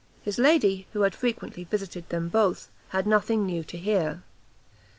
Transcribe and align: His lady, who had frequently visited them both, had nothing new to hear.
His 0.23 0.39
lady, 0.39 0.87
who 0.93 1.01
had 1.01 1.13
frequently 1.13 1.63
visited 1.63 2.09
them 2.09 2.27
both, 2.27 2.71
had 2.89 3.05
nothing 3.05 3.45
new 3.45 3.63
to 3.65 3.77
hear. 3.77 4.23